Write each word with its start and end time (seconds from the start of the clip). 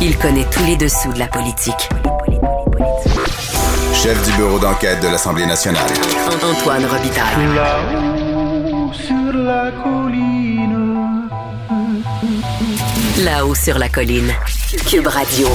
Il 0.00 0.16
connaît 0.16 0.46
tous 0.48 0.64
les 0.64 0.76
dessous 0.76 1.12
de 1.12 1.18
la 1.18 1.26
politique. 1.26 1.88
Chef 3.92 4.24
du 4.24 4.36
bureau 4.36 4.60
d'enquête 4.60 5.02
de 5.02 5.08
l'Assemblée 5.08 5.44
nationale. 5.44 5.90
Antoine 6.40 6.84
Robitaille. 6.84 7.54
Là-haut 7.56 8.92
sur 8.92 9.32
la 9.32 9.72
colline. 9.82 11.28
Là-haut 13.24 13.54
sur 13.56 13.76
la 13.76 13.88
colline. 13.88 14.32
Cube 14.88 15.08
Radio. 15.08 15.48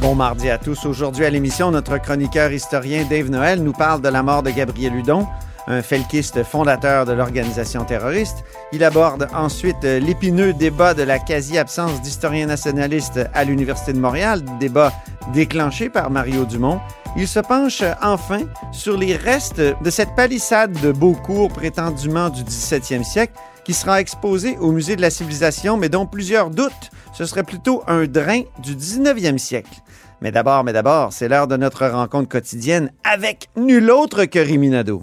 Bon 0.00 0.14
mardi 0.14 0.48
à 0.48 0.56
tous. 0.56 0.86
Aujourd'hui 0.86 1.26
à 1.26 1.30
l'émission, 1.30 1.70
notre 1.70 1.98
chroniqueur 1.98 2.52
historien 2.52 3.04
Dave 3.04 3.28
Noël 3.28 3.62
nous 3.62 3.74
parle 3.74 4.00
de 4.00 4.08
la 4.08 4.22
mort 4.22 4.42
de 4.42 4.50
Gabriel 4.50 4.94
Hudon, 4.94 5.26
un 5.66 5.82
felkiste 5.82 6.42
fondateur 6.42 7.06
de 7.06 7.12
l'organisation 7.12 7.84
terroriste. 7.84 8.44
Il 8.72 8.84
aborde 8.84 9.28
ensuite 9.34 9.82
l'épineux 9.82 10.52
débat 10.52 10.94
de 10.94 11.02
la 11.02 11.18
quasi-absence 11.18 12.02
d'historiens 12.02 12.46
nationalistes 12.46 13.20
à 13.34 13.44
l'Université 13.44 13.92
de 13.92 14.00
Montréal, 14.00 14.42
débat 14.60 14.92
déclenché 15.32 15.88
par 15.88 16.10
Mario 16.10 16.44
Dumont. 16.44 16.80
Il 17.16 17.28
se 17.28 17.40
penche 17.40 17.82
enfin 18.02 18.40
sur 18.72 18.96
les 18.96 19.16
restes 19.16 19.60
de 19.60 19.90
cette 19.90 20.14
palissade 20.16 20.72
de 20.80 20.92
Beaucourt 20.92 21.52
prétendument 21.52 22.28
du 22.28 22.42
17e 22.42 23.04
siècle 23.04 23.34
qui 23.64 23.72
sera 23.72 24.00
exposée 24.00 24.58
au 24.58 24.72
Musée 24.72 24.96
de 24.96 25.00
la 25.00 25.10
Civilisation, 25.10 25.76
mais 25.76 25.88
dont 25.88 26.06
plusieurs 26.06 26.50
doutent 26.50 26.90
ce 27.14 27.24
serait 27.24 27.44
plutôt 27.44 27.82
un 27.86 28.06
drain 28.06 28.42
du 28.58 28.74
19e 28.74 29.38
siècle. 29.38 29.80
Mais 30.20 30.32
d'abord, 30.32 30.64
mais 30.64 30.72
d'abord, 30.72 31.12
c'est 31.12 31.28
l'heure 31.28 31.46
de 31.46 31.56
notre 31.56 31.86
rencontre 31.86 32.28
quotidienne 32.28 32.90
avec 33.04 33.48
nul 33.56 33.90
autre 33.90 34.24
que 34.24 34.38
Riminado. 34.38 35.02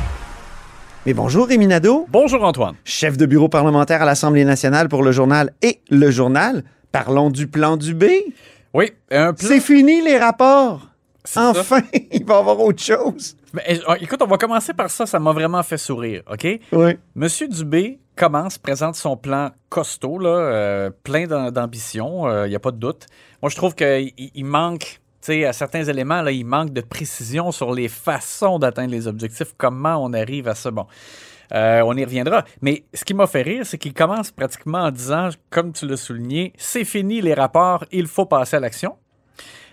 Mais 1.05 1.13
bonjour, 1.13 1.47
Riminado, 1.47 2.05
Bonjour, 2.09 2.43
Antoine. 2.43 2.75
chef 2.85 3.17
de 3.17 3.25
bureau 3.25 3.49
parlementaire 3.49 4.01
à 4.03 4.05
l'Assemblée 4.05 4.45
nationale 4.45 4.87
pour 4.87 5.01
le 5.03 5.11
journal 5.11 5.51
et 5.63 5.81
le 5.89 6.11
journal. 6.11 6.63
Parlons 6.91 7.29
du 7.31 7.47
plan 7.47 7.75
du 7.75 7.95
B. 7.95 8.05
Oui, 8.73 8.91
un 9.09 9.33
plan. 9.33 9.47
C'est 9.47 9.59
fini, 9.59 10.01
les 10.01 10.17
rapports. 10.19 10.87
Ça. 11.23 11.49
Enfin, 11.51 11.81
il 12.11 12.23
va 12.25 12.35
y 12.35 12.37
avoir 12.37 12.59
autre 12.59 12.83
chose. 12.83 13.35
Ben, 13.53 13.61
euh, 13.89 13.95
écoute, 13.99 14.21
on 14.21 14.27
va 14.27 14.37
commencer 14.37 14.73
par 14.73 14.89
ça. 14.91 15.05
Ça 15.07 15.19
m'a 15.19 15.31
vraiment 15.31 15.63
fait 15.63 15.77
sourire, 15.77 16.21
OK? 16.31 16.47
Oui. 16.71 16.91
Monsieur 17.15 17.47
Dubé 17.47 17.99
commence, 18.15 18.59
présente 18.59 18.95
son 18.95 19.17
plan 19.17 19.49
costaud, 19.69 20.19
là, 20.19 20.29
euh, 20.29 20.89
plein 21.03 21.25
d'am- 21.25 21.49
d'ambition, 21.49 22.43
il 22.45 22.49
n'y 22.49 22.55
a 22.55 22.59
pas 22.59 22.71
de 22.71 22.77
doute. 22.77 23.07
Moi, 23.41 23.49
je 23.49 23.55
trouve 23.55 23.73
qu'il 23.73 24.11
il 24.17 24.45
manque, 24.45 25.00
à 25.29 25.53
certains 25.53 25.83
éléments, 25.83 26.21
là, 26.21 26.31
il 26.31 26.45
manque 26.45 26.73
de 26.73 26.81
précision 26.81 27.51
sur 27.51 27.73
les 27.73 27.87
façons 27.87 28.59
d'atteindre 28.59 28.91
les 28.91 29.07
objectifs, 29.07 29.53
comment 29.57 30.03
on 30.03 30.13
arrive 30.13 30.47
à 30.47 30.55
ça. 30.55 30.71
Bon, 30.71 30.87
euh, 31.53 31.81
on 31.85 31.95
y 31.95 32.03
reviendra. 32.03 32.45
Mais 32.61 32.83
ce 32.93 33.03
qui 33.03 33.13
m'a 33.13 33.27
fait 33.27 33.41
rire, 33.41 33.65
c'est 33.65 33.77
qu'il 33.77 33.93
commence 33.93 34.31
pratiquement 34.31 34.79
en 34.79 34.91
disant, 34.91 35.29
comme 35.49 35.73
tu 35.73 35.87
l'as 35.87 35.97
souligné, 35.97 36.53
c'est 36.57 36.85
fini 36.85 37.21
les 37.21 37.33
rapports, 37.33 37.85
il 37.91 38.07
faut 38.07 38.25
passer 38.25 38.57
à 38.57 38.59
l'action. 38.59 38.95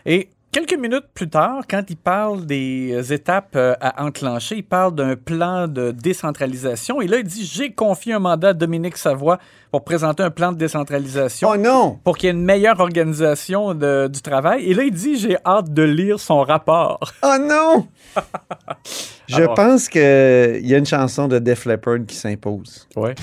Et 0.04 0.28
quelques 0.52 0.74
minutes 0.78 1.04
plus 1.14 1.28
tard, 1.28 1.62
quand 1.68 1.82
il 1.88 1.96
parle 1.96 2.46
des 2.46 2.90
euh, 2.92 3.14
étapes 3.14 3.54
euh, 3.56 3.74
à 3.80 4.04
enclencher, 4.04 4.56
il 4.56 4.62
parle 4.64 4.94
d'un 4.94 5.16
plan 5.16 5.68
de 5.68 5.90
décentralisation. 5.90 7.00
Et 7.00 7.06
là, 7.06 7.18
il 7.18 7.24
dit 7.24 7.44
J'ai 7.44 7.72
confié 7.72 8.14
un 8.14 8.18
mandat 8.18 8.48
à 8.48 8.52
Dominique 8.54 8.96
Savoie 8.96 9.38
pour 9.70 9.84
présenter 9.84 10.22
un 10.22 10.30
plan 10.30 10.52
de 10.52 10.56
décentralisation. 10.58 11.50
Oh 11.52 11.56
non! 11.56 11.98
Pour 12.02 12.16
qu'il 12.16 12.28
y 12.28 12.30
ait 12.30 12.34
une 12.34 12.44
meilleure 12.44 12.80
organisation 12.80 13.74
de- 13.74 14.08
du 14.08 14.20
travail. 14.22 14.64
Et 14.64 14.74
là, 14.74 14.84
il 14.84 14.92
dit 14.92 15.16
J'ai 15.18 15.36
hâte 15.44 15.72
de 15.72 15.82
lire 15.82 16.18
son 16.20 16.40
rapport. 16.42 17.00
Oh 17.22 17.36
non! 17.40 17.86
Je 19.28 19.36
Alors. 19.36 19.54
pense 19.54 19.88
qu'il 19.88 20.00
y 20.00 20.74
a 20.74 20.78
une 20.78 20.86
chanson 20.86 21.28
de 21.28 21.38
Def 21.38 21.66
Leppard 21.66 21.98
qui 22.06 22.16
s'impose. 22.16 22.88
Ouais. 22.96 23.14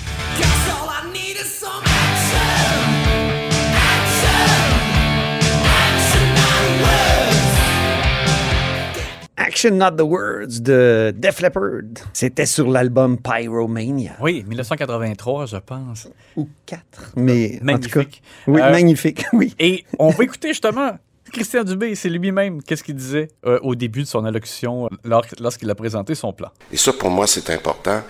Action 9.38 9.72
Not 9.72 9.92
the 9.96 10.00
Words 10.02 10.60
de 10.62 11.12
Def 11.16 11.40
Leppard. 11.40 11.82
C'était 12.12 12.46
sur 12.46 12.70
l'album 12.70 13.18
Pyromania. 13.18 14.16
Oui, 14.20 14.42
1983, 14.48 15.46
je 15.46 15.56
pense. 15.58 16.08
Ou 16.36 16.48
4. 16.64 17.12
Mais 17.16 17.60
en 17.68 17.78
tout 17.78 17.90
cas, 17.90 18.00
Magnifique. 18.00 18.22
oui, 18.46 18.60
Euh, 18.62 18.70
magnifique, 18.70 19.24
oui. 19.34 19.54
Et 19.58 19.84
on 19.98 20.08
va 20.10 20.24
écouter 20.24 20.48
justement 20.48 20.98
Christian 21.32 21.64
Dubé, 21.64 21.94
c'est 21.96 22.08
lui-même, 22.08 22.62
qu'est-ce 22.62 22.82
qu'il 22.84 22.94
disait 22.94 23.28
euh, 23.44 23.58
au 23.62 23.74
début 23.74 24.02
de 24.02 24.06
son 24.06 24.24
allocution 24.24 24.86
euh, 24.86 24.88
lors- 25.04 25.26
lorsqu'il 25.40 25.68
a 25.68 25.74
présenté 25.74 26.14
son 26.14 26.32
plan? 26.32 26.48
Et 26.72 26.76
ça, 26.76 26.92
pour 26.92 27.10
moi, 27.10 27.26
c'est 27.26 27.50
important 27.50 28.00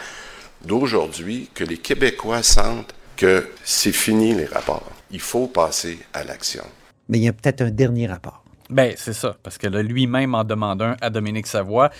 d'aujourd'hui 0.65 1.51
que 1.55 1.65
les 1.65 1.79
Québécois 1.79 2.43
sentent 2.43 2.95
que 3.17 3.49
c'est 3.65 3.93
fini 3.93 4.35
les 4.35 4.45
rapports. 4.45 4.91
Il 5.11 5.21
faut 5.21 5.47
passer 5.47 5.99
à 6.13 6.25
l'action. 6.25 6.65
Mais 7.09 7.19
il 7.19 7.25
y 7.25 7.29
a 7.29 7.33
peut-être 7.33 7.63
un 7.63 7.71
dernier 7.71 8.07
rapport. 8.07 8.36
Ben, 8.69 8.93
c'est 8.97 9.13
ça, 9.13 9.37
parce 9.43 9.59
que 9.59 9.69
là, 9.69 9.83
lui-même 9.83 10.35
en 10.35 10.43
demande 10.43 10.83
un 10.83 10.97
à 11.01 11.09
Dominique 11.11 11.47
Savoie, 11.47 11.91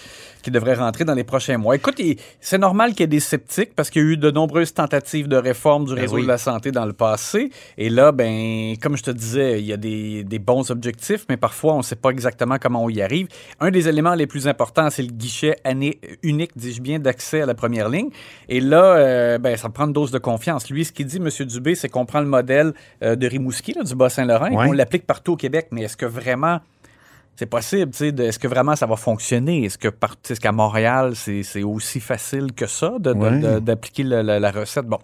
qui 0.43 0.51
devrait 0.51 0.75
rentrer 0.75 1.05
dans 1.05 1.15
les 1.15 1.25
prochains 1.25 1.59
mois. 1.59 1.75
Écoute, 1.77 2.01
c'est 2.41 2.59
normal 2.59 2.91
qu'il 2.91 3.01
y 3.01 3.05
ait 3.05 3.07
des 3.09 3.21
sceptiques, 3.21 3.75
parce 3.75 3.91
qu'il 3.91 4.03
y 4.03 4.05
a 4.05 4.09
eu 4.09 4.17
de 4.17 4.31
nombreuses 4.31 4.75
tentatives 4.75 5.29
de 5.29 5.37
réforme 5.37 5.85
du 5.87 5.93
réseau 5.95 6.17
oui. 6.17 6.23
de 6.23 6.29
la 6.29 6.39
santé 6.39 6.71
dans 6.73 6.85
le 6.87 6.93
passé. 6.93 7.51
Et 7.79 7.89
là, 7.89 8.13
ben, 8.13 8.75
comme 8.81 8.97
je 8.97 9.03
te 9.03 9.11
disais, 9.11 9.61
il 9.61 9.67
y 9.67 9.73
a 9.73 9.77
des, 9.77 10.25
des 10.25 10.39
bons 10.39 10.71
objectifs, 10.71 11.25
mais 11.29 11.37
parfois, 11.37 11.75
on 11.75 11.79
ne 11.79 11.83
sait 11.83 11.97
pas 11.97 12.11
exactement 12.11 12.57
comment 12.61 12.85
on 12.85 12.89
y 12.89 13.01
arrive. 13.03 13.29
Un 13.61 13.71
des 13.71 13.89
éléments 13.89 14.15
les 14.15 14.27
plus 14.27 14.47
importants, 14.49 14.91
c'est 14.91 15.03
le 15.03 15.13
guichet 15.13 15.57
année 15.65 16.01
unique, 16.23 16.53
dis-je 16.57 16.81
bien, 16.81 16.99
d'accès 16.99 17.43
à 17.43 17.47
la 17.47 17.55
première 17.55 17.89
ligne. 17.89 18.11
Et 18.49 18.61
là, 18.61 18.97
euh, 18.97 19.39
ben, 19.39 19.57
ça 19.57 19.69
prend 19.69 19.87
une 19.87 19.93
dose 19.93 20.11
de 20.11 20.19
confiance. 20.19 20.69
Lui, 20.71 20.85
ce 20.85 20.93
qu'il 20.93 21.07
dit, 21.07 21.17
M. 21.19 21.29
Dubé, 21.47 21.75
c'est 21.75 21.89
qu'on 21.89 22.07
prend 22.07 22.21
le 22.21 22.27
modèle 22.27 22.73
euh, 23.03 23.17
de 23.17 23.27
Rimouski, 23.27 23.73
là, 23.73 23.83
du 23.83 23.95
Bas-Saint-Laurent, 23.95 24.47
et 24.47 24.57
Ouais. 24.57 24.67
qu'on 24.67 24.73
l'applique 24.73 25.07
partout 25.07 25.33
au 25.33 25.37
Québec. 25.37 25.69
Mais 25.71 25.83
est-ce 25.83 25.97
que 25.97 26.07
vraiment 26.07 26.61
c'est 27.39 27.47
possible, 27.47 27.93
tu 27.93 27.99
sais, 27.99 28.09
est-ce 28.09 28.39
que 28.39 28.49
vraiment 28.49 28.75
ça 28.77 28.87
va 28.87 28.97
fonctionner? 28.97 29.65
Est-ce 29.65 29.79
que 29.79 29.89
par- 29.89 30.17
est-ce 30.29 30.41
qu'à 30.41 30.53
Montréal, 30.53 31.13
c'est 31.15 31.63
aussi 31.63 32.01
facile 32.01 32.53
que 32.55 32.67
ça 32.67 32.95
de- 32.99 33.13
de- 33.13 33.19
Ouais. 33.19 33.39
de- 33.39 33.59
d'appliquer 33.61 34.03
la, 34.05 34.51
recette? 34.51 34.87
Bon. 34.87 34.99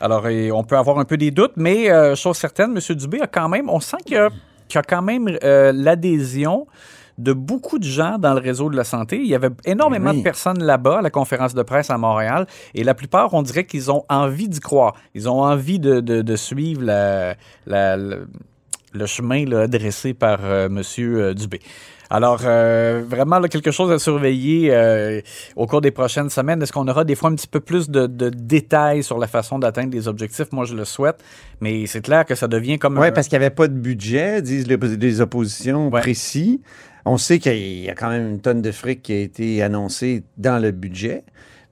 Alors, 0.00 0.24
on 0.52 0.64
peut 0.64 0.76
avoir 0.76 0.98
un 0.98 1.04
peu 1.04 1.16
des 1.16 1.30
doutes, 1.30 1.54
mais 1.56 1.90
euh, 1.90 2.14
chose 2.14 2.36
certaine, 2.36 2.76
M. 2.76 2.96
Dubé 2.96 3.20
a 3.20 3.26
quand 3.26 3.48
même, 3.48 3.68
on 3.70 3.80
sent 3.80 3.96
qu'il 4.06 4.16
y 4.16 4.18
a, 4.18 4.26
a 4.74 4.82
quand 4.82 5.02
même 5.02 5.28
euh, 5.42 5.72
l'adhésion 5.74 6.66
de 7.16 7.32
beaucoup 7.32 7.78
de 7.78 7.84
gens 7.84 8.18
dans 8.18 8.34
le 8.34 8.40
réseau 8.40 8.68
de 8.70 8.76
la 8.76 8.82
santé. 8.82 9.18
Il 9.18 9.26
y 9.28 9.36
avait 9.36 9.50
énormément 9.64 10.10
Oui. 10.10 10.18
de 10.18 10.22
personnes 10.24 10.60
là-bas 10.62 10.98
à 10.98 11.02
la 11.02 11.10
conférence 11.10 11.54
de 11.54 11.62
presse 11.62 11.88
à 11.90 11.96
Montréal 11.96 12.46
et 12.74 12.82
la 12.82 12.94
plupart, 12.94 13.32
on 13.34 13.42
dirait 13.42 13.66
qu'ils 13.66 13.88
ont 13.92 14.04
envie 14.08 14.48
d'y 14.48 14.58
croire. 14.58 14.94
Ils 15.14 15.28
ont 15.28 15.40
envie 15.42 15.78
de, 15.78 16.00
de- 16.00 16.22
de 16.22 16.36
suivre 16.36 16.82
la, 16.82 17.36
le 18.94 19.06
chemin 19.06 19.44
là, 19.44 19.66
dressé 19.66 20.14
par 20.14 20.38
euh, 20.44 20.66
M. 20.68 21.34
Dubé. 21.34 21.60
Alors, 22.10 22.42
euh, 22.44 23.02
vraiment, 23.08 23.38
là, 23.40 23.48
quelque 23.48 23.70
chose 23.70 23.90
à 23.90 23.98
surveiller 23.98 24.68
euh, 24.72 25.20
au 25.56 25.66
cours 25.66 25.80
des 25.80 25.90
prochaines 25.90 26.30
semaines. 26.30 26.62
Est-ce 26.62 26.72
qu'on 26.72 26.86
aura 26.86 27.02
des 27.02 27.14
fois 27.16 27.30
un 27.30 27.34
petit 27.34 27.48
peu 27.48 27.60
plus 27.60 27.88
de, 27.90 28.06
de 28.06 28.28
détails 28.28 29.02
sur 29.02 29.18
la 29.18 29.26
façon 29.26 29.58
d'atteindre 29.58 29.92
les 29.92 30.06
objectifs? 30.06 30.52
Moi, 30.52 30.64
je 30.64 30.74
le 30.74 30.84
souhaite, 30.84 31.16
mais 31.60 31.86
c'est 31.86 32.02
clair 32.02 32.24
que 32.24 32.34
ça 32.34 32.46
devient 32.46 32.78
comme... 32.78 32.98
Oui, 32.98 33.08
un- 33.08 33.12
parce 33.12 33.26
qu'il 33.26 33.38
n'y 33.38 33.44
avait 33.44 33.54
pas 33.54 33.68
de 33.68 33.72
budget, 33.74 34.42
disent 34.42 34.68
les, 34.68 34.76
les 34.76 35.20
oppositions 35.20 35.88
Ouais. 35.90 36.00
précis. 36.02 36.60
On 37.06 37.16
sait 37.16 37.38
qu'il 37.38 37.80
y 37.82 37.90
a 37.90 37.94
quand 37.94 38.10
même 38.10 38.28
une 38.30 38.40
tonne 38.40 38.62
de 38.62 38.70
fric 38.70 39.02
qui 39.02 39.12
a 39.12 39.20
été 39.20 39.62
annoncée 39.62 40.22
dans 40.36 40.62
le 40.62 40.70
budget. 40.70 41.24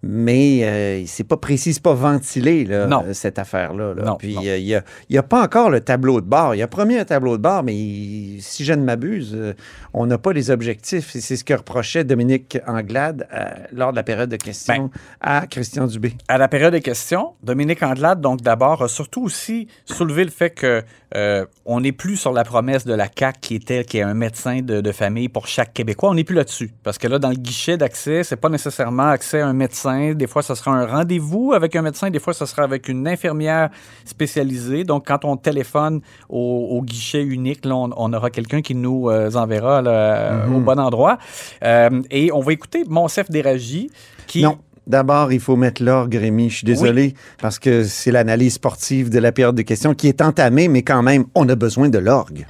Mais 0.04 0.60
euh, 0.64 1.04
c'est 1.06 1.22
pas 1.24 1.36
précis, 1.36 1.74
c'est 1.74 1.82
pas 1.82 1.94
ventilé, 1.94 2.64
là, 2.64 2.86
Non. 2.88 3.04
euh, 3.06 3.12
cette 3.12 3.38
affaire-là. 3.38 3.94
là. 3.94 4.16
Puis 4.18 4.36
euh, 4.48 4.58
il 4.58 4.64
n'y 4.64 4.74
a, 4.74 4.82
y 5.08 5.18
pas 5.22 5.42
encore 5.42 5.70
le 5.70 5.80
tableau 5.80 6.20
de 6.20 6.26
bord. 6.26 6.54
Il 6.56 6.62
a 6.62 6.66
promis 6.66 6.96
un 6.96 7.04
tableau 7.04 7.36
de 7.36 7.42
bord, 7.42 7.62
mais 7.62 7.74
il- 7.76 8.40
si 8.42 8.64
je 8.64 8.72
ne 8.72 8.82
m'abuse, 8.82 9.32
euh, 9.34 9.54
on 9.94 10.06
n'a 10.06 10.18
pas 10.18 10.32
les 10.32 10.50
objectifs. 10.50 11.14
Et 11.14 11.20
c'est 11.20 11.36
ce 11.36 11.44
que 11.44 11.54
reprochait 11.54 12.02
Dominique 12.02 12.58
Anglade 12.66 13.28
lors 13.72 13.92
de 13.92 13.96
la 13.96 14.02
période 14.02 14.28
de 14.28 14.36
questions 14.36 14.90
Ben, 14.92 15.00
à 15.20 15.46
Christian 15.46 15.86
Dubé. 15.86 16.14
À 16.26 16.36
la 16.38 16.48
période 16.48 16.72
des 16.72 16.80
questions, 16.80 17.34
Dominique 17.42 17.82
Andelade, 17.82 18.20
donc 18.20 18.40
d'abord, 18.42 18.82
a 18.82 18.88
surtout 18.88 19.22
aussi 19.22 19.68
soulevé 19.84 20.24
le 20.24 20.30
fait 20.30 20.50
que 20.50 20.82
euh, 21.16 21.44
on 21.66 21.80
n'est 21.80 21.92
plus 21.92 22.16
sur 22.16 22.32
la 22.32 22.44
promesse 22.44 22.86
de 22.86 22.94
la 22.94 23.08
CAC 23.08 23.40
qui 23.40 23.54
était 23.54 23.84
qu'il 23.84 23.98
y 23.98 24.00
ait 24.00 24.06
un 24.06 24.14
médecin 24.14 24.60
de, 24.62 24.80
de 24.80 24.92
famille 24.92 25.28
pour 25.28 25.46
chaque 25.46 25.72
Québécois. 25.72 26.10
On 26.10 26.14
n'est 26.14 26.24
plus 26.24 26.36
là-dessus. 26.36 26.72
Parce 26.82 26.98
que 26.98 27.08
là, 27.08 27.18
dans 27.18 27.28
le 27.30 27.36
guichet 27.36 27.76
d'accès, 27.76 28.24
c'est 28.24 28.36
pas 28.36 28.48
nécessairement 28.48 29.08
accès 29.08 29.40
à 29.40 29.46
un 29.46 29.52
médecin. 29.52 30.14
Des 30.14 30.26
fois, 30.26 30.42
ce 30.42 30.54
sera 30.54 30.72
un 30.72 30.86
rendez-vous 30.86 31.52
avec 31.54 31.76
un 31.76 31.82
médecin. 31.82 32.10
Des 32.10 32.18
fois, 32.18 32.32
ce 32.32 32.46
sera 32.46 32.62
avec 32.62 32.88
une 32.88 33.06
infirmière 33.06 33.70
spécialisée. 34.04 34.84
Donc, 34.84 35.06
quand 35.06 35.24
on 35.24 35.36
téléphone 35.36 36.00
au, 36.28 36.68
au 36.70 36.82
guichet 36.82 37.22
unique, 37.22 37.64
là, 37.64 37.76
on, 37.76 37.90
on 37.96 38.12
aura 38.12 38.30
quelqu'un 38.30 38.62
qui 38.62 38.74
nous 38.74 39.10
euh, 39.10 39.30
enverra 39.34 39.82
là, 39.82 40.46
au 40.48 40.60
bon 40.60 40.78
endroit. 40.78 41.18
Euh, 41.62 42.02
et 42.10 42.32
on 42.32 42.40
va 42.40 42.52
écouter 42.52 42.84
Monsef 42.88 43.30
Déragi 43.30 43.90
qui... 44.26 44.42
Non. 44.42 44.58
D'abord, 44.86 45.32
il 45.32 45.40
faut 45.40 45.56
mettre 45.56 45.82
l'orgue, 45.82 46.14
Rémi. 46.14 46.50
Je 46.50 46.56
suis 46.56 46.64
désolé 46.64 47.14
parce 47.40 47.58
que 47.58 47.84
c'est 47.84 48.10
l'analyse 48.10 48.54
sportive 48.54 49.10
de 49.10 49.18
la 49.18 49.32
période 49.32 49.54
de 49.54 49.62
questions 49.62 49.94
qui 49.94 50.08
est 50.08 50.20
entamée, 50.20 50.68
mais 50.68 50.82
quand 50.82 51.02
même, 51.02 51.24
on 51.34 51.48
a 51.48 51.54
besoin 51.54 51.88
de 51.88 51.98
l'orgue. 51.98 52.46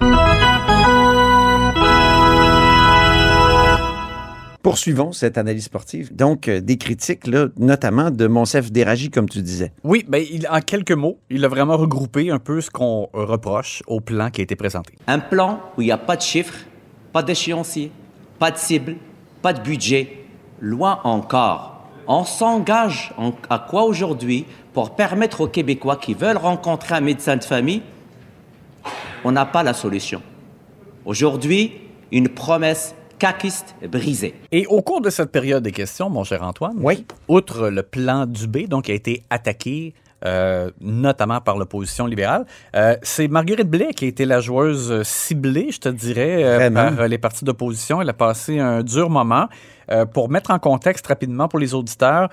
Poursuivons 4.62 5.10
cette 5.10 5.38
analyse 5.38 5.64
sportive. 5.64 6.14
Donc, 6.14 6.46
euh, 6.46 6.60
des 6.60 6.78
critiques, 6.78 7.26
là, 7.26 7.48
notamment 7.56 8.12
de 8.12 8.28
Monsef 8.28 8.70
Déragi, 8.70 9.10
comme 9.10 9.28
tu 9.28 9.42
disais. 9.42 9.72
Oui, 9.82 10.04
ben, 10.08 10.24
il, 10.30 10.46
en 10.48 10.60
quelques 10.60 10.92
mots, 10.92 11.18
il 11.30 11.44
a 11.44 11.48
vraiment 11.48 11.76
regroupé 11.76 12.30
un 12.30 12.38
peu 12.38 12.60
ce 12.60 12.70
qu'on 12.70 13.08
reproche 13.12 13.82
au 13.88 14.00
plan 14.00 14.30
qui 14.30 14.40
a 14.40 14.44
été 14.44 14.54
présenté. 14.54 14.94
Un 15.08 15.18
plan 15.18 15.60
où 15.76 15.82
il 15.82 15.86
n'y 15.86 15.92
a 15.92 15.98
pas 15.98 16.14
de 16.14 16.22
chiffres, 16.22 16.54
pas 17.12 17.24
d'échéancier, 17.24 17.90
pas 18.38 18.52
de 18.52 18.56
cible, 18.56 18.94
pas 19.42 19.52
de 19.52 19.60
budget. 19.60 20.26
Loin 20.60 21.00
encore. 21.02 21.71
On 22.06 22.24
s'engage 22.24 23.12
en- 23.16 23.32
à 23.48 23.58
quoi 23.58 23.84
aujourd'hui 23.84 24.44
pour 24.72 24.94
permettre 24.96 25.42
aux 25.42 25.46
Québécois 25.48 25.96
qui 25.96 26.14
veulent 26.14 26.36
rencontrer 26.36 26.94
un 26.94 27.00
médecin 27.00 27.36
de 27.36 27.44
famille? 27.44 27.82
On 29.24 29.32
n'a 29.32 29.46
pas 29.46 29.62
la 29.62 29.72
solution. 29.74 30.20
Aujourd'hui, 31.04 31.72
une 32.10 32.28
promesse 32.28 32.94
caquiste 33.18 33.74
brisée. 33.88 34.34
Et 34.50 34.66
au 34.66 34.82
cours 34.82 35.00
de 35.00 35.10
cette 35.10 35.30
période 35.30 35.62
des 35.62 35.70
questions, 35.70 36.10
mon 36.10 36.24
cher 36.24 36.42
Antoine, 36.42 36.76
Oui. 36.82 37.06
outre 37.28 37.68
le 37.68 37.82
plan 37.84 38.26
Dubé, 38.26 38.66
donc 38.66 38.84
qui 38.86 38.90
a 38.92 38.94
été 38.94 39.22
attaqué 39.30 39.94
euh, 40.24 40.70
notamment 40.80 41.40
par 41.40 41.56
l'opposition 41.58 42.06
libérale, 42.06 42.44
euh, 42.76 42.96
c'est 43.02 43.28
Marguerite 43.28 43.68
Blais 43.68 43.92
qui 43.94 44.04
a 44.04 44.08
été 44.08 44.24
la 44.24 44.40
joueuse 44.40 44.90
euh, 44.90 45.04
ciblée, 45.04 45.68
je 45.70 45.80
te 45.80 45.88
dirais, 45.88 46.44
euh, 46.44 46.70
par 46.70 47.08
les 47.08 47.18
partis 47.18 47.44
d'opposition. 47.44 48.00
Elle 48.00 48.10
a 48.10 48.14
passé 48.14 48.58
un 48.58 48.82
dur 48.82 49.10
moment. 49.10 49.48
Pour 50.14 50.30
mettre 50.30 50.52
en 50.52 50.58
contexte 50.58 51.06
rapidement 51.06 51.48
pour 51.48 51.58
les 51.58 51.74
auditeurs, 51.74 52.30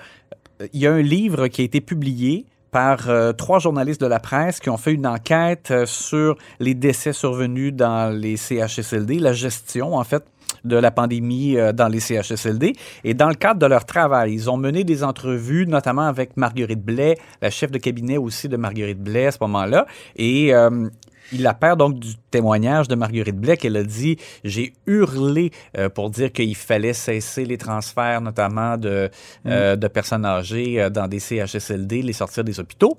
il 0.72 0.80
y 0.80 0.86
a 0.86 0.92
un 0.92 1.02
livre 1.02 1.48
qui 1.48 1.60
a 1.60 1.64
été 1.64 1.82
publié 1.82 2.46
par 2.70 3.08
euh, 3.08 3.32
trois 3.32 3.58
journalistes 3.58 4.00
de 4.00 4.06
la 4.06 4.20
presse 4.20 4.60
qui 4.60 4.70
ont 4.70 4.76
fait 4.76 4.92
une 4.92 5.06
enquête 5.06 5.70
euh, 5.70 5.86
sur 5.86 6.36
les 6.58 6.74
décès 6.74 7.12
survenus 7.12 7.72
dans 7.74 8.14
les 8.14 8.36
CHSLD, 8.36 9.18
la 9.18 9.32
gestion 9.32 9.94
en 9.94 10.04
fait 10.04 10.24
de 10.64 10.76
la 10.76 10.90
pandémie 10.90 11.56
euh, 11.56 11.72
dans 11.72 11.88
les 11.88 12.00
CHSLD. 12.00 12.74
Et 13.04 13.14
dans 13.14 13.28
le 13.28 13.34
cadre 13.34 13.60
de 13.60 13.66
leur 13.66 13.84
travail, 13.84 14.32
ils 14.32 14.50
ont 14.50 14.56
mené 14.56 14.84
des 14.84 15.02
entrevues, 15.04 15.66
notamment 15.66 16.06
avec 16.06 16.36
Marguerite 16.36 16.82
Blais, 16.82 17.16
la 17.40 17.50
chef 17.50 17.70
de 17.70 17.78
cabinet 17.78 18.16
aussi 18.16 18.48
de 18.48 18.56
Marguerite 18.56 19.02
Blais 19.02 19.26
à 19.26 19.32
ce 19.32 19.38
moment-là. 19.40 19.86
Et 20.16 20.54
euh, 20.54 20.88
il 21.32 21.46
apparaît 21.46 21.76
donc 21.76 21.98
du 21.98 22.14
témoignage 22.30 22.88
de 22.88 22.94
Marguerite 22.94 23.36
Blais 23.36 23.56
qu'elle 23.56 23.76
a 23.76 23.84
dit 23.84 24.16
J'ai 24.44 24.72
hurlé 24.86 25.50
euh, 25.78 25.88
pour 25.88 26.10
dire 26.10 26.32
qu'il 26.32 26.56
fallait 26.56 26.92
cesser 26.92 27.44
les 27.44 27.58
transferts, 27.58 28.20
notamment 28.20 28.76
de, 28.76 29.10
euh, 29.46 29.76
de 29.76 29.88
personnes 29.88 30.24
âgées 30.24 30.88
dans 30.90 31.06
des 31.06 31.20
CHSLD, 31.20 32.02
les 32.02 32.12
sortir 32.12 32.44
des 32.44 32.58
hôpitaux. 32.58 32.98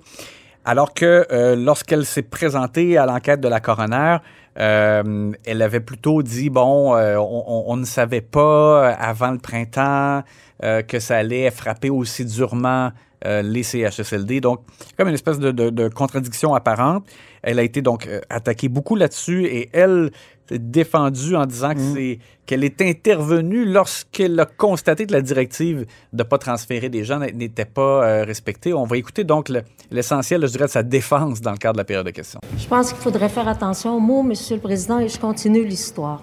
Alors 0.64 0.94
que 0.94 1.26
euh, 1.32 1.56
lorsqu'elle 1.56 2.06
s'est 2.06 2.22
présentée 2.22 2.96
à 2.96 3.04
l'enquête 3.04 3.40
de 3.40 3.48
la 3.48 3.58
coroner, 3.58 4.18
euh, 4.58 5.32
elle 5.44 5.62
avait 5.62 5.80
plutôt 5.80 6.22
dit 6.22 6.50
bon, 6.50 6.94
euh, 6.94 7.16
on, 7.18 7.76
ne 7.76 7.84
savait 7.84 8.20
pas 8.20 8.90
avant 8.90 9.30
le 9.30 9.38
printemps 9.38 10.22
que 10.60 11.00
ça 11.00 11.16
allait 11.16 11.50
frapper 11.50 11.90
aussi 11.90 12.24
durement 12.24 12.92
euh, 13.24 13.42
les 13.42 13.62
CHSLD. 13.62 14.40
Donc, 14.40 14.60
comme 14.96 15.08
une 15.08 15.14
espèce 15.14 15.38
de, 15.38 15.50
de- 15.50 15.70
de 15.70 15.88
contradiction 15.88 16.54
apparente. 16.54 17.04
Elle 17.44 17.58
a 17.58 17.62
été 17.64 17.82
donc 17.82 18.06
euh, 18.06 18.20
attaquée 18.30 18.68
beaucoup 18.68 18.94
là-dessus 18.94 19.46
et 19.46 19.68
elle 19.72 20.12
s'est 20.48 20.60
défendue 20.60 21.34
en 21.34 21.44
disant 21.44 21.74
que 21.74 21.80
c'est 21.80 22.18
qu'elle 22.46 22.62
est 22.62 22.80
intervenue 22.80 23.64
lorsqu'elle 23.64 24.38
a 24.38 24.46
constaté 24.46 25.06
que 25.06 25.12
la 25.12 25.22
directive 25.22 25.78
de 26.12 26.22
ne 26.22 26.22
pas 26.22 26.38
transférer 26.38 26.88
des 26.88 27.02
gens 27.02 27.18
n'était 27.18 27.64
pas 27.64 28.04
euh, 28.04 28.24
respectée. 28.24 28.72
On 28.72 28.84
va 28.84 28.96
écouter 28.96 29.24
donc 29.24 29.48
le- 29.48 29.62
l'essentiel, 29.90 30.42
je 30.46 30.52
dirais, 30.52 30.66
de 30.66 30.70
sa 30.70 30.84
défense 30.84 31.40
dans 31.40 31.50
le 31.50 31.56
cadre 31.56 31.74
de 31.74 31.78
la 31.78 31.84
période 31.84 32.06
de 32.06 32.12
questions. 32.12 32.38
Je 32.56 32.66
pense 32.68 32.92
qu'il 32.92 33.02
faudrait 33.02 33.28
faire 33.28 33.48
attention 33.48 33.96
aux 33.96 34.00
mots, 34.00 34.22
Monsieur 34.22 34.54
le 34.56 34.62
Président, 34.62 35.00
et 35.00 35.08
je 35.08 35.18
continue 35.18 35.64
l'histoire. 35.64 36.22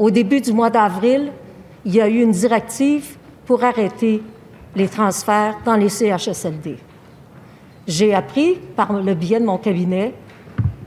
Au 0.00 0.10
début 0.10 0.40
du 0.40 0.52
mois 0.52 0.70
d'avril, 0.70 1.30
il 1.84 1.94
y 1.94 2.00
a 2.00 2.08
eu 2.08 2.22
une 2.22 2.32
directive 2.32 3.16
pour 3.46 3.62
arrêter 3.62 4.20
les 4.74 4.88
transferts 4.88 5.56
dans 5.64 5.76
les 5.76 5.88
CHSLD. 5.88 6.76
J'ai 7.86 8.14
appris, 8.14 8.54
par 8.76 8.92
le 8.92 9.14
biais 9.14 9.40
de 9.40 9.44
mon 9.44 9.58
cabinet, 9.58 10.14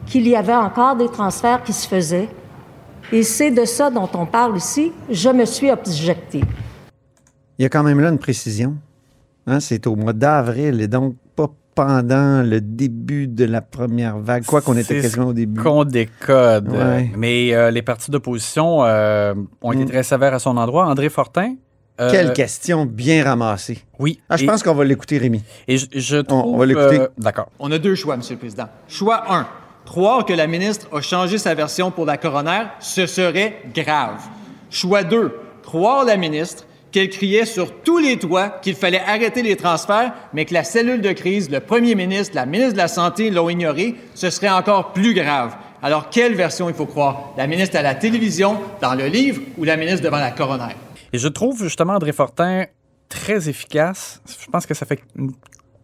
qu'il 0.06 0.27
y 0.27 0.35
avait 0.35 0.56
encore 0.56 0.95
des 0.95 1.09
transferts 1.09 1.63
qui 1.63 1.74
se 1.74 1.88
faisaient. 1.88 2.30
Et 3.12 3.24
c'est 3.24 3.51
de 3.51 3.65
ça 3.65 3.89
dont 3.89 4.09
on 4.13 4.25
parle 4.25 4.57
ici. 4.57 4.91
Je 5.09 5.30
me 5.30 5.45
suis 5.45 5.69
objectée. 5.69 6.41
Il 7.59 7.63
y 7.63 7.65
a 7.65 7.69
quand 7.69 7.83
même 7.83 8.00
là 8.00 8.09
une 8.09 8.18
précision. 8.19 8.75
Hein, 9.45 9.59
c'est 9.59 9.85
au 9.88 9.95
mois 9.95 10.13
d'avril 10.13 10.80
et 10.81 10.88
donc 10.88 11.15
pas 11.35 11.50
pendant 11.75 12.41
le 12.47 12.62
début 12.62 13.27
de 13.27 13.44
la 13.44 13.62
première 13.62 14.18
vague, 14.19 14.45
quoi 14.45 14.62
qu'on 14.62 14.77
était 14.77 15.01
quasiment 15.01 15.27
au 15.27 15.33
début. 15.33 15.62
Qu'on 15.62 15.83
décode. 15.83 16.69
Ouais. 16.69 17.12
Mais 17.18 17.53
euh, 17.53 17.69
les 17.71 17.81
partis 17.81 18.09
d'opposition 18.09 18.85
euh, 18.85 19.33
ont 19.62 19.74
été 19.74 19.83
Mm. 19.83 19.89
très 19.89 20.03
sévères 20.03 20.33
à 20.33 20.39
son 20.39 20.56
endroit. 20.56 20.88
André 20.88 21.09
Fortin. 21.09 21.56
Euh, 22.00 22.10
Quelle 22.12 22.34
question 22.34 22.86
bien 22.86 23.24
ramassée. 23.24 23.80
Oui. 24.00 24.19
Ah, 24.30 24.38
je 24.38 24.44
Et- 24.44 24.48
pense 24.48 24.63
qu'on 24.63 24.74
va 24.74 24.84
l'écouter, 24.84 25.18
Rémi. 25.18 25.44
Et 25.68 25.78
je, 25.78 25.86
je 25.94 26.18
trouve. 26.18 26.45
on 26.45 26.57
va 26.57 26.66
l'écouter. 26.66 27.00
euh, 27.00 27.07
D'accord. 27.18 27.50
On 27.60 27.72
a 27.72 27.78
deux 27.78 27.95
choix, 27.95 28.18
Monsieur 28.18 28.34
le 28.36 28.40
Président. 28.40 28.68
Choix 28.88 29.24
1. 29.31 29.48
Croire 29.86 30.25
que 30.25 30.34
la 30.34 30.48
ministre 30.48 30.88
a 30.95 31.01
changé 31.01 31.38
sa 31.38 31.54
version 31.54 31.92
pour 31.92 32.06
la 32.06 32.18
coroner, 32.18 32.63
ce 32.80 33.06
serait 33.06 33.57
grave. 33.75 34.22
Choix 34.72 35.04
2. 35.04 35.38
Croire 35.62 36.06
la 36.06 36.16
ministre 36.18 36.63
qu'elle 36.92 37.10
criait 37.10 37.45
sur 37.45 37.81
tous 37.81 37.98
les 37.98 38.18
toits 38.18 38.50
qu'il 38.62 38.75
fallait 38.75 39.01
arrêter 39.01 39.42
les 39.42 39.56
transferts, 39.56 40.13
mais 40.34 40.45
que 40.45 40.54
la 40.54 40.63
cellule 40.63 41.01
de 41.01 41.12
crise, 41.12 41.50
le 41.50 41.60
premier 41.60 41.95
ministre, 41.95 42.36
la 42.36 42.45
ministre 42.45 42.74
de 42.74 42.78
la 42.78 42.88
Santé 42.88 43.30
l'ont 43.31 43.50
ignoré, 43.50 43.95
ce 44.13 44.30
serait 44.30 44.50
encore 44.50 44.94
plus 44.94 45.13
grave. 45.13 45.56
Alors, 45.81 46.10
quelle 46.10 46.36
version 46.36 46.69
il 46.69 46.75
faut 46.75 46.86
croire? 46.86 47.34
La 47.36 47.48
ministre 47.48 47.75
à 47.78 47.81
la 47.81 47.95
télévision, 47.95 48.57
dans 48.81 48.94
le 48.94 49.07
livre, 49.07 49.42
ou 49.57 49.63
la 49.63 49.75
ministre 49.75 50.01
devant 50.04 50.19
la 50.19 50.31
coroner? 50.31 50.75
Et 51.13 51.18
je 51.19 51.27
trouve 51.27 51.62
justement 51.63 51.94
André 51.94 52.12
Fortin 52.12 52.65
très 53.07 53.48
efficace. 53.48 54.21
Je 54.27 54.48
pense 54.50 54.65
que 54.65 54.74
ça 54.74 54.86
fait 54.86 55.00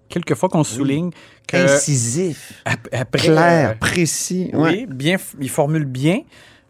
quelques 0.10 0.34
fois 0.36 0.50
qu'on 0.50 0.64
souligne 0.64 1.12
que. 1.48 1.58
Incisif, 1.58 2.62
ap- 2.66 2.88
après, 2.92 3.20
clair, 3.20 3.70
euh, 3.70 3.74
précis. 3.76 4.50
Oui, 4.54 4.86
bien, 4.90 5.18
il 5.40 5.50
formule 5.50 5.86
bien. 5.86 6.22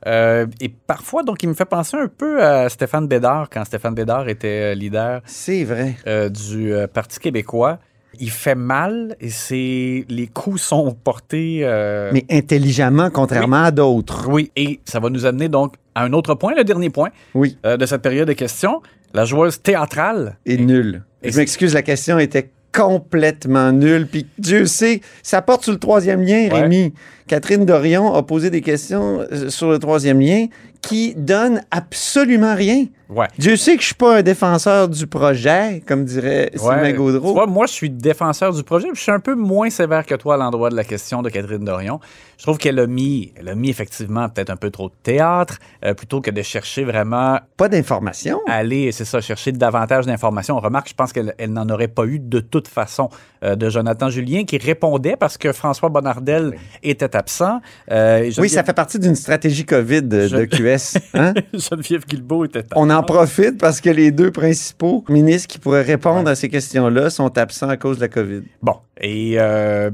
Euh, 0.07 0.45
et 0.61 0.69
parfois, 0.69 1.23
donc, 1.23 1.43
il 1.43 1.49
me 1.49 1.53
fait 1.53 1.65
penser 1.65 1.97
un 1.97 2.07
peu 2.07 2.41
à 2.43 2.69
Stéphane 2.69 3.07
Bédard, 3.07 3.49
quand 3.49 3.65
Stéphane 3.65 3.93
Bédard 3.95 4.29
était 4.29 4.71
euh, 4.71 4.73
leader 4.73 5.21
C'est 5.25 5.63
vrai. 5.65 5.97
euh, 6.07 6.29
du 6.29 6.73
Parti 6.93 7.19
québécois. 7.19 7.79
Il 8.19 8.31
fait 8.31 8.55
mal 8.55 9.15
et 9.19 9.29
c'est 9.29 10.05
les 10.09 10.27
coups 10.33 10.61
sont 10.61 10.95
portés. 11.03 11.59
euh, 11.63 12.09
Mais 12.13 12.25
intelligemment, 12.31 13.09
contrairement 13.11 13.63
à 13.63 13.71
d'autres. 13.71 14.27
oui, 14.29 14.51
et 14.55 14.79
ça 14.85 14.99
va 14.99 15.09
nous 15.09 15.25
amener 15.25 15.47
donc 15.49 15.75
à 15.95 16.03
un 16.03 16.13
autre 16.13 16.33
point, 16.35 16.53
le 16.55 16.63
dernier 16.63 16.89
point 16.89 17.09
Oui, 17.35 17.57
euh, 17.65 17.77
de 17.77 17.85
cette 17.85 18.01
période 18.01 18.27
de 18.27 18.33
questions. 18.33 18.81
La 19.13 19.25
joueuse 19.25 19.61
théâtrale. 19.61 20.37
et 20.45 20.57
nul. 20.57 21.03
et 21.23 21.31
Je 21.31 21.37
m'excuse, 21.37 21.73
la 21.73 21.81
question 21.81 22.19
était 22.19 22.49
complètement 22.71 23.71
nulle. 23.71 24.07
Puis 24.07 24.27
Dieu 24.37 24.65
sait, 24.65 25.01
ça 25.23 25.41
porte 25.41 25.63
sur 25.63 25.73
le 25.73 25.79
troisième 25.79 26.21
lien, 26.21 26.49
Ouais. 26.49 26.61
Rémi. 26.61 26.93
Catherine 27.29 27.63
Dorion 27.63 28.13
a 28.15 28.23
posé 28.23 28.49
des 28.49 28.61
questions 28.61 29.19
euh, 29.31 29.49
sur 29.49 29.69
le 29.69 29.77
troisième 29.77 30.19
lien 30.19 30.47
qui 30.81 31.13
donnent 31.13 31.61
absolument 31.71 32.55
rien. 32.55 32.85
Ouais. 33.09 33.27
Dieu 33.37 33.55
sait 33.57 33.75
que 33.75 33.81
je 33.81 33.87
suis 33.87 33.95
pas 33.95 34.17
un 34.19 34.21
défenseur 34.21 34.87
du 34.87 35.07
projet, 35.07 35.83
comme 35.85 36.05
dirait 36.05 36.51
Sylvain 36.55 36.81
Ouais. 36.83 36.93
Gaudreau. 36.93 37.27
Tu 37.29 37.33
vois, 37.33 37.47
moi, 37.47 37.65
je 37.65 37.73
suis 37.73 37.89
défenseur 37.89 38.53
du 38.53 38.63
projet. 38.63 38.87
Je 38.93 38.99
suis 39.01 39.11
un 39.11 39.19
peu 39.19 39.35
moins 39.35 39.69
sévère 39.69 40.05
que 40.05 40.15
toi 40.15 40.35
à 40.35 40.37
l'endroit 40.37 40.69
de 40.69 40.75
la 40.75 40.83
question 40.85 41.21
de 41.21 41.29
Catherine 41.29 41.65
Dorion. 41.65 41.99
Je 42.37 42.43
trouve 42.43 42.57
qu'elle 42.57 42.79
a 42.79 42.87
mis, 42.87 43.33
elle 43.35 43.49
a 43.49 43.55
mis 43.55 43.69
effectivement 43.69 44.29
peut-être 44.29 44.51
un 44.51 44.55
peu 44.55 44.69
trop 44.69 44.87
de 44.87 44.93
théâtre, 45.03 45.57
euh, 45.83 45.93
plutôt 45.93 46.21
que 46.21 46.31
de 46.31 46.41
chercher 46.41 46.85
vraiment 46.85 47.39
Pas 47.57 47.67
d'information. 47.67 48.39
à 48.47 48.53
aller, 48.53 48.93
c'est 48.93 49.03
ça, 49.05 49.19
chercher 49.19 49.51
davantage 49.51 50.05
d'informations. 50.05 50.55
On 50.55 50.61
remarque, 50.61 50.87
je 50.89 50.93
pense 50.93 51.11
qu'elle 51.11 51.35
elle 51.37 51.51
n'en 51.51 51.67
aurait 51.69 51.89
pas 51.89 52.05
eu 52.05 52.19
de 52.19 52.39
toute 52.39 52.69
façon 52.69 53.09
euh, 53.43 53.55
de 53.55 53.69
Jonathan 53.69 54.09
Julien 54.09 54.45
qui 54.45 54.57
répondait 54.57 55.17
parce 55.17 55.37
que 55.37 55.51
François 55.51 55.89
Bonnardel 55.89 56.55
était 56.83 57.17
absent. 57.19 57.61
Euh, 57.91 58.31
Oui, 58.39 58.49
ça 58.49 58.63
fait 58.63 58.73
partie 58.73 58.97
d'une 58.97 59.15
stratégie 59.15 59.65
COVID 59.65 60.01
de, 60.01 60.27
Je- 60.27 60.35
de 60.37 60.45
QS. 60.45 60.97
hein? 61.13 61.33
Geneviève 61.53 62.05
Guilbeault 62.07 62.45
était 62.45 62.59
absent. 62.59 62.73
On 62.75 62.89
en 62.89 63.03
profite 63.03 63.59
parce 63.59 63.79
que 63.81 63.89
les 63.91 64.09
deux 64.11 64.31
principaux 64.31 65.03
ministres 65.09 65.47
qui 65.47 65.59
pourraient 65.59 65.83
répondre 65.83 66.27
à 66.29 66.35
ces 66.35 66.49
questions-là 66.49 67.09
sont 67.11 67.37
absents 67.37 67.69
à 67.69 67.77
cause 67.77 67.97
de 67.97 68.01
la 68.01 68.07
COVID. 68.07 68.41
Bon, 68.61 68.73
Et 69.01 69.35
euh, 69.37 69.91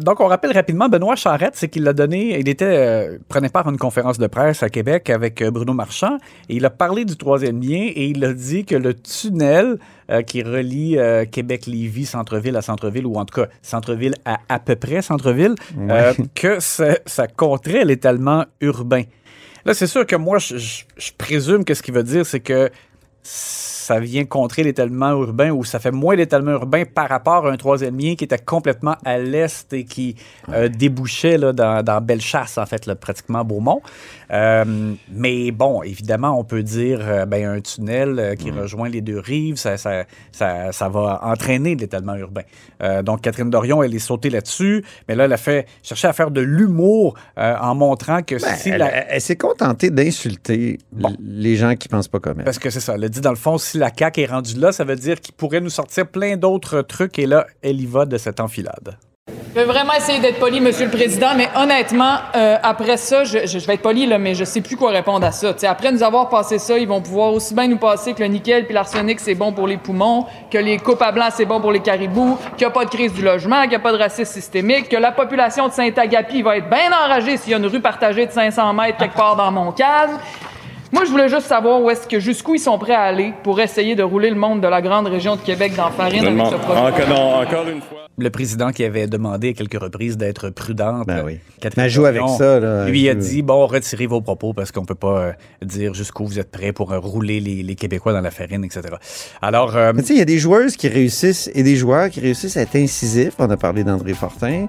donc, 0.00 0.20
on 0.20 0.26
rappelle 0.26 0.52
rapidement, 0.52 0.88
Benoît 0.88 1.16
Charette, 1.16 1.54
c'est 1.54 1.68
qu'il 1.68 1.86
a 1.86 1.92
donné, 1.92 2.38
il 2.38 2.48
était, 2.48 2.64
euh, 2.64 3.18
prenait 3.28 3.50
part 3.50 3.66
à 3.66 3.70
une 3.70 3.76
conférence 3.78 4.18
de 4.18 4.26
presse 4.26 4.62
à 4.62 4.70
Québec 4.70 5.10
avec 5.10 5.42
euh, 5.42 5.50
Bruno 5.50 5.74
Marchand, 5.74 6.16
et 6.48 6.56
il 6.56 6.64
a 6.64 6.70
parlé 6.70 7.04
du 7.04 7.16
troisième 7.16 7.60
lien, 7.60 7.90
et 7.94 8.06
il 8.06 8.24
a 8.24 8.32
dit 8.32 8.64
que 8.64 8.74
le 8.74 8.94
tunnel 8.94 9.78
euh, 10.10 10.22
qui 10.22 10.42
relie 10.42 10.96
Québec-Lévis, 11.30 12.06
centre-ville 12.06 12.56
à 12.56 12.62
centre-ville, 12.62 13.06
ou 13.06 13.16
en 13.16 13.24
tout 13.26 13.40
cas 13.40 13.48
centre-ville 13.60 14.14
à 14.24 14.38
à 14.48 14.58
peu 14.58 14.76
près 14.76 15.02
centre-ville, 15.02 15.54
euh, 15.78 16.14
que 16.34 16.58
ça, 16.60 16.96
ça 17.06 17.26
compterait 17.26 17.84
l'étalement 17.84 18.44
urbain. 18.62 19.02
Là, 19.64 19.74
c'est 19.74 19.86
sûr 19.86 20.06
que 20.06 20.16
moi, 20.16 20.38
je, 20.38 20.56
je- 20.56 20.84
je 20.96 21.10
présume 21.16 21.64
que 21.64 21.74
ce 21.74 21.82
qu'il 21.82 21.94
veut 21.94 22.02
dire, 22.02 22.24
c'est 22.26 22.40
que 22.40 22.70
ça 23.82 24.00
vient 24.00 24.24
contrer 24.24 24.62
l'étalement 24.62 25.10
urbain 25.10 25.50
ou 25.50 25.64
ça 25.64 25.78
fait 25.78 25.90
moins 25.90 26.14
l'étalement 26.16 26.52
urbain 26.52 26.84
par 26.84 27.08
rapport 27.08 27.46
à 27.46 27.50
un 27.50 27.56
troisième 27.56 27.98
lien 27.98 28.14
qui 28.14 28.24
était 28.24 28.38
complètement 28.38 28.96
à 29.04 29.18
l'est 29.18 29.72
et 29.72 29.84
qui 29.84 30.16
euh, 30.50 30.68
débouchait 30.68 31.36
là, 31.38 31.52
dans, 31.52 31.82
dans 31.82 32.00
Bellechasse, 32.00 32.58
en 32.58 32.66
fait, 32.66 32.86
là, 32.86 32.94
pratiquement 32.94 33.44
Beaumont. 33.44 33.82
Euh, 34.30 34.94
mais 35.10 35.50
bon, 35.50 35.82
évidemment, 35.82 36.38
on 36.38 36.44
peut 36.44 36.62
dire 36.62 37.00
euh, 37.02 37.26
ben, 37.26 37.46
un 37.46 37.60
tunnel 37.60 38.18
euh, 38.18 38.34
qui 38.34 38.50
rejoint 38.50 38.88
les 38.88 39.00
deux 39.02 39.18
rives, 39.18 39.56
ça, 39.56 39.76
ça, 39.76 40.04
ça, 40.32 40.72
ça 40.72 40.88
va 40.88 41.20
entraîner 41.22 41.74
l'étalement 41.74 42.14
urbain. 42.14 42.42
Donc, 43.04 43.20
Catherine 43.20 43.48
Dorion, 43.50 43.82
elle 43.82 43.94
est 43.94 43.98
sautée 44.00 44.28
là-dessus, 44.30 44.84
mais 45.08 45.14
là, 45.14 45.24
elle 45.26 45.32
a 45.32 45.36
fait 45.36 45.66
chercher 45.82 46.08
à 46.08 46.12
faire 46.12 46.30
de 46.32 46.40
l'humour 46.40 47.14
en 47.36 47.74
montrant 47.74 48.22
que 48.22 48.34
Ben, 48.42 48.56
si 48.56 48.70
elle, 48.70 48.78
la- 48.78 48.90
elle- 48.92 49.06
elle 49.10 49.20
s'est 49.20 49.36
contentée 49.36 49.90
d'insulter 49.90 50.78
les 51.20 51.56
gens 51.56 51.76
qui 51.76 51.88
pensent 51.88 52.08
pas 52.08 52.18
comme 52.18 52.38
elle. 52.40 52.44
Parce 52.44 52.58
que 52.58 52.70
c'est 52.70 52.80
ça. 52.80 52.94
Elle 52.94 53.04
a 53.04 53.08
dit, 53.08 53.20
dans 53.20 53.30
le 53.30 53.36
fond, 53.36 53.58
si 53.58 53.71
la 53.74 53.90
CAQ 53.96 54.22
est 54.22 54.26
rendue 54.26 54.58
là, 54.58 54.72
ça 54.72 54.84
veut 54.84 54.96
dire 54.96 55.20
qu'il 55.20 55.34
pourrait 55.34 55.60
nous 55.60 55.70
sortir 55.70 56.06
plein 56.06 56.36
d'autres 56.36 56.82
trucs. 56.82 57.18
Et 57.18 57.26
là, 57.26 57.46
elle 57.62 57.80
y 57.80 57.86
va 57.86 58.06
de 58.06 58.18
cette 58.18 58.40
enfilade. 58.40 58.96
Je 59.54 59.60
vais 59.60 59.66
vraiment 59.66 59.92
essayer 59.92 60.18
d'être 60.18 60.40
poli, 60.40 60.60
Monsieur 60.60 60.86
le 60.86 60.90
Président, 60.90 61.34
mais 61.36 61.48
honnêtement, 61.54 62.16
euh, 62.34 62.56
après 62.62 62.96
ça, 62.96 63.24
je, 63.24 63.36
vais 63.36 63.74
être 63.74 63.82
poli, 63.82 64.06
là, 64.06 64.18
mais 64.18 64.34
je 64.34 64.44
sais 64.44 64.62
plus 64.62 64.76
quoi 64.76 64.90
répondre 64.90 65.26
à 65.26 65.30
ça. 65.30 65.54
Après 65.68 65.92
nous 65.92 66.02
avoir 66.02 66.30
passé 66.30 66.58
ça, 66.58 66.78
ils 66.78 66.88
vont 66.88 67.02
pouvoir 67.02 67.32
aussi 67.32 67.54
bien 67.54 67.68
nous 67.68 67.76
passer 67.76 68.14
que 68.14 68.22
le 68.22 68.28
nickel 68.28 68.64
puis 68.64 68.74
l'arsenic, 68.74 69.20
c'est 69.20 69.34
bon 69.34 69.52
pour 69.52 69.66
les 69.66 69.76
poumons, 69.76 70.26
que 70.50 70.56
les 70.56 70.78
coupes 70.78 71.02
à 71.02 71.12
blanc, 71.12 71.28
c'est 71.30 71.44
bon 71.44 71.60
pour 71.60 71.70
les 71.70 71.80
caribous, 71.80 72.38
qu'il 72.56 72.66
n'y 72.66 72.70
a 72.70 72.70
pas 72.70 72.86
de 72.86 72.90
crise 72.90 73.12
du 73.12 73.22
logement, 73.22 73.60
qu'il 73.60 73.70
n'y 73.70 73.76
a 73.76 73.80
pas 73.80 73.92
de 73.92 73.98
racisme 73.98 74.32
systémique, 74.32 74.88
que 74.88 74.96
la 74.96 75.12
population 75.12 75.68
de 75.68 75.72
Saint-Agapi 75.72 76.40
va 76.40 76.56
être 76.56 76.70
bien 76.70 76.90
enragée 76.90 77.36
s'il 77.36 77.52
y 77.52 77.54
a 77.54 77.58
une 77.58 77.66
rue 77.66 77.80
partagée 77.80 78.26
de 78.26 78.32
500 78.32 78.72
mètres 78.72 78.96
quelque 78.96 79.16
part 79.16 79.36
dans 79.36 79.52
Montcalm. 79.52 80.18
Moi, 80.92 81.04
je 81.06 81.10
voulais 81.10 81.28
juste 81.28 81.46
savoir 81.46 81.80
où 81.80 81.88
est-ce 81.90 82.06
que 82.06 82.20
jusqu'où 82.20 82.54
ils 82.54 82.60
sont 82.60 82.78
prêts 82.78 82.94
à 82.94 83.00
aller 83.02 83.32
pour 83.42 83.58
essayer 83.60 83.94
de 83.94 84.02
rouler 84.02 84.28
le 84.28 84.36
monde 84.36 84.60
de 84.60 84.68
la 84.68 84.82
grande 84.82 85.06
région 85.06 85.36
de 85.36 85.40
Québec 85.40 85.74
dans 85.74 85.86
la 85.86 85.90
farine 85.90 86.26
avec 86.26 86.46
ce 86.46 86.54
projet. 86.56 86.80
encore 86.80 87.68
une 87.68 87.80
fois. 87.80 87.98
Le 88.18 88.28
président 88.28 88.72
qui 88.72 88.84
avait 88.84 89.06
demandé 89.06 89.50
à 89.50 89.52
quelques 89.54 89.80
reprises 89.80 90.18
d'être 90.18 90.50
prudente. 90.50 91.06
Ben 91.06 91.22
oui. 91.24 91.38
Catherine 91.60 91.72
Mais 91.76 91.84
elle 91.84 91.90
joue 91.90 92.04
avec 92.04 92.22
ça, 92.36 92.60
là. 92.60 92.86
Lui 92.86 93.08
a 93.08 93.14
dit 93.14 93.40
bon, 93.40 93.66
retirez 93.66 94.06
vos 94.06 94.20
propos 94.20 94.52
parce 94.52 94.70
qu'on 94.70 94.84
peut 94.84 94.94
pas 94.94 95.18
euh, 95.18 95.32
dire 95.62 95.94
jusqu'où 95.94 96.26
vous 96.26 96.38
êtes 96.38 96.50
prêts 96.50 96.72
pour 96.72 96.92
euh, 96.92 96.98
rouler 96.98 97.40
les, 97.40 97.62
les 97.62 97.74
Québécois 97.74 98.12
dans 98.12 98.20
la 98.20 98.30
farine, 98.30 98.64
etc. 98.64 98.82
Alors, 99.40 99.76
euh, 99.76 99.92
tu 99.94 100.04
sais, 100.04 100.12
il 100.14 100.18
y 100.18 100.22
a 100.22 100.26
des 100.26 100.38
joueuses 100.38 100.76
qui 100.76 100.88
réussissent 100.88 101.50
et 101.54 101.62
des 101.62 101.76
joueurs 101.76 102.10
qui 102.10 102.20
réussissent 102.20 102.58
à 102.58 102.62
être 102.62 102.76
incisifs. 102.76 103.34
On 103.38 103.48
a 103.48 103.56
parlé 103.56 103.82
d'André 103.82 104.12
Fortin. 104.12 104.66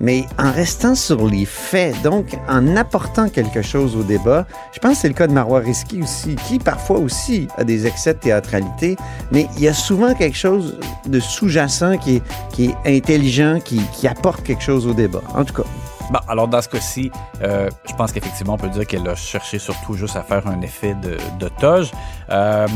Mais 0.00 0.24
en 0.38 0.50
restant 0.50 0.94
sur 0.94 1.26
les 1.26 1.44
faits, 1.44 2.00
donc 2.02 2.36
en 2.48 2.76
apportant 2.76 3.28
quelque 3.28 3.60
chose 3.60 3.94
au 3.94 4.02
débat, 4.04 4.46
je 4.72 4.78
pense 4.78 4.92
que 4.92 4.98
c'est 5.02 5.08
le 5.08 5.14
cas 5.14 5.26
de 5.26 5.32
Marois 5.32 5.60
Risky 5.60 6.02
aussi, 6.02 6.36
qui 6.48 6.58
parfois 6.58 6.98
aussi 6.98 7.48
a 7.58 7.64
des 7.64 7.86
excès 7.86 8.14
de 8.14 8.18
théâtralité. 8.18 8.96
Mais 9.32 9.46
il 9.56 9.64
y 9.64 9.68
a 9.68 9.74
souvent 9.74 10.14
quelque 10.14 10.36
chose 10.36 10.78
de 11.06 11.20
sous-jacent 11.20 11.98
qui 11.98 12.16
est, 12.16 12.22
qui 12.52 12.66
est 12.66 12.74
intelligent, 12.86 13.58
qui, 13.60 13.80
qui 13.92 14.06
apporte 14.08 14.42
quelque 14.42 14.62
chose 14.62 14.86
au 14.86 14.94
débat. 14.94 15.22
En 15.34 15.44
tout 15.44 15.54
cas. 15.54 15.68
Bon, 16.08 16.20
alors 16.28 16.46
dans 16.46 16.62
ce 16.62 16.68
cas-ci, 16.68 17.10
euh, 17.42 17.68
je 17.88 17.92
pense 17.96 18.12
qu'effectivement, 18.12 18.54
on 18.54 18.58
peut 18.58 18.68
dire 18.68 18.86
qu'elle 18.86 19.08
a 19.08 19.16
cherché 19.16 19.58
surtout 19.58 19.94
juste 19.94 20.14
à 20.14 20.22
faire 20.22 20.46
un 20.46 20.60
effet 20.60 20.94
de, 20.94 21.16
de 21.40 21.48
toge. 21.60 21.90
Euh, 22.30 22.68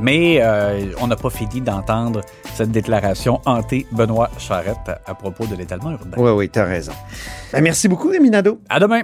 mais 0.00 0.38
euh, 0.40 0.86
on 0.98 1.06
n'a 1.06 1.16
pas 1.16 1.28
fini 1.28 1.60
d'entendre 1.60 2.22
cette 2.54 2.70
déclaration 2.70 3.42
hantée 3.44 3.86
Benoît 3.92 4.30
Charette 4.38 4.88
à, 4.88 5.00
à 5.10 5.14
propos 5.14 5.44
de 5.44 5.54
l'étalement 5.54 5.90
urbain. 5.90 6.16
Oui, 6.16 6.30
oui, 6.30 6.48
tu 6.48 6.58
as 6.58 6.64
raison. 6.64 6.92
Ben, 7.52 7.62
merci 7.62 7.88
beaucoup, 7.88 8.08
Rémi 8.08 8.30
Nadeau. 8.30 8.58
À 8.70 8.80
demain. 8.80 9.02